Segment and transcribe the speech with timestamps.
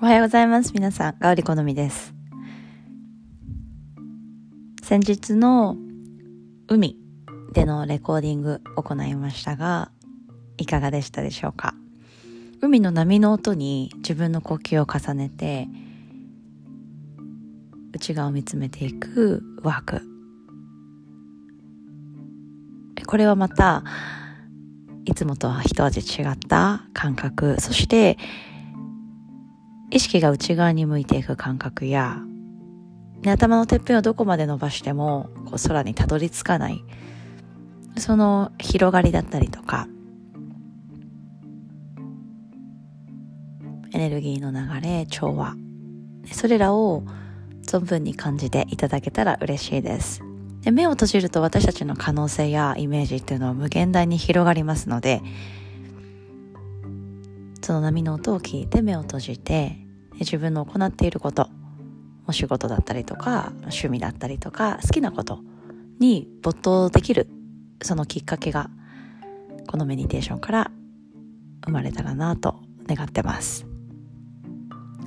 [0.00, 0.72] おはようございます。
[0.74, 2.14] 皆さん、ガウリ好みです。
[4.80, 5.76] 先日の
[6.68, 6.96] 海
[7.52, 9.90] でのレコーディング行いましたが、
[10.56, 11.74] いかがでしたでしょうか？
[12.60, 15.66] 海の波の音に自分の呼吸を重ねて、
[17.92, 20.02] 内側を見つめていくワーク。
[23.04, 23.82] これはまた、
[25.06, 28.16] いつもとは一味違った感覚、そして
[29.90, 32.22] 意識が内側に向いていく感覚や、
[33.22, 36.84] ね、頭のてっぺんをどこまで伸ばしてもこう空にたどり着かない。
[37.96, 39.88] その広がりだったりとか
[43.92, 45.56] エネルギーの流れ調和
[46.30, 47.02] それらを
[47.62, 50.22] 存分に感じていただけたら嬉しいです。
[50.62, 55.22] で目を閉じると私たちの可能性やイメージっていうのは無限大に広がりますので
[57.68, 59.76] その波の音を聞いて目を閉じて
[60.14, 61.50] 自分の行っていること
[62.26, 65.40] お仕事だったりとか趣味だったりとか好きなこと
[66.00, 67.28] に没頭できる
[67.82, 68.70] そのきっかけが
[69.66, 70.70] このメディテーションから
[71.66, 73.66] 生まれたらなと願ってます。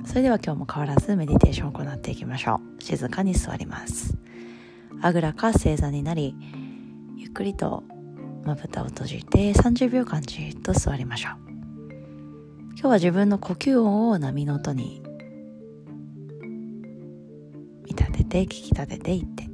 [0.05, 2.83] それでは今日も変わらずメディテーションを行っていきましょう。
[2.83, 4.15] 静かに座ります。
[5.01, 6.35] あぐらか正座になり
[7.17, 7.81] ゆっくりと
[8.45, 11.50] まぶたを閉じて30秒間じっと座りましょう。
[12.73, 15.01] 今日は自分の呼吸音を波の音に
[17.83, 19.51] 見立てて聞き立てていって。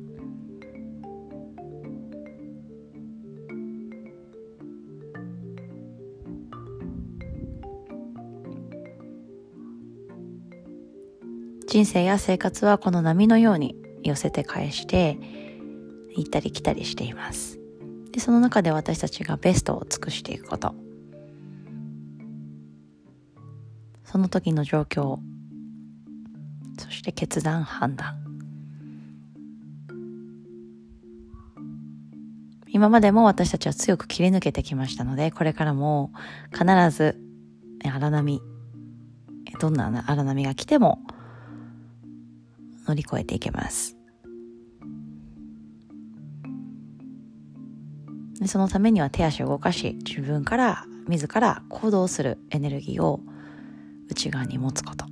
[11.67, 15.19] 人生や生活はこの波のように寄せて返して
[16.15, 17.59] 行ったり来たりしています。
[18.11, 20.86] でその中で私たちがベストを尽くしていくこと。
[24.09, 25.19] その時の状況
[26.79, 28.15] そして決断判断。
[32.69, 36.11] 今までも私たちは強く切り抜けてきましたのでこれからも
[36.51, 36.65] 必
[36.95, 37.19] ず
[37.83, 38.39] 荒波
[39.59, 40.99] どんな荒波が来ても
[42.87, 43.97] 乗り越えていけます。
[48.39, 53.21] でそのためには手足を動かし自分から自ら行動するエネルギーを
[54.09, 55.05] 内側に持つこと。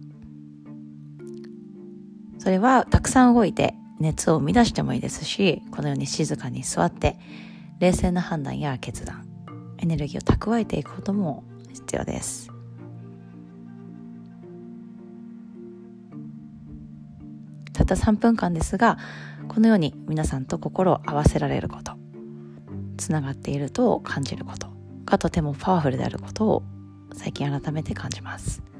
[2.39, 7.17] それはたくさん動いて熱を生み出してもいいですしこのように静かに座って
[7.79, 9.25] 冷静な判断や決断
[9.77, 12.51] エネルギーを蓄えていくことも必要です。
[17.73, 18.97] たった3分間ですが
[19.47, 21.93] このように皆さんと心を合わせられること
[22.97, 24.67] つながっていると感じること
[25.05, 26.63] がとてもパワフルであることを
[27.13, 28.74] 最近改めて感じます。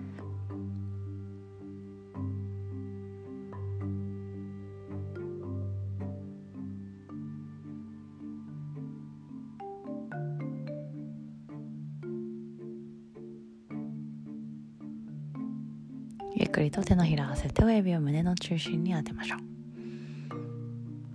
[16.38, 19.40] ゆっくりと手のひらを合わせて親指を胸の中心に当てましょう。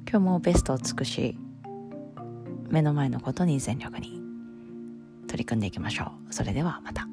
[0.09, 1.37] 今日もベストを尽くし
[2.71, 4.19] 目の前のことに全力に
[5.29, 6.33] 取り組んでいきましょう。
[6.33, 7.07] それではまた。